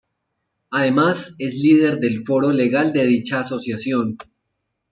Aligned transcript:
Además, 0.71 1.35
es 1.37 1.59
líder 1.61 1.99
del 1.99 2.23
Foro 2.23 2.51
Legal 2.51 2.91
de 2.91 3.05
dicha 3.05 3.41
asociación. 3.41 4.17